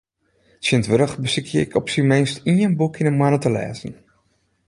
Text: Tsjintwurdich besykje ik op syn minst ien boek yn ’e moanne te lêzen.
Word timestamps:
Tsjintwurdich 0.61 1.13
besykje 1.25 1.59
ik 1.65 1.75
op 1.79 1.87
syn 1.93 2.09
minst 2.11 2.37
ien 2.53 2.73
boek 2.79 2.95
yn 2.99 3.09
’e 3.09 3.13
moanne 3.19 3.39
te 3.41 3.49
lêzen. 3.55 3.93